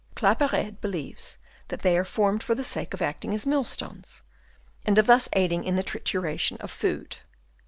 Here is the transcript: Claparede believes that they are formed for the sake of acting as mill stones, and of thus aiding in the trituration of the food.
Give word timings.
Claparede 0.15 0.81
believes 0.81 1.37
that 1.67 1.83
they 1.83 1.95
are 1.95 2.03
formed 2.03 2.41
for 2.41 2.55
the 2.55 2.63
sake 2.63 2.95
of 2.95 3.03
acting 3.03 3.35
as 3.35 3.45
mill 3.45 3.63
stones, 3.63 4.23
and 4.83 4.97
of 4.97 5.05
thus 5.05 5.29
aiding 5.33 5.63
in 5.63 5.75
the 5.75 5.83
trituration 5.83 6.53
of 6.53 6.71
the 6.71 6.75
food. 6.79 7.17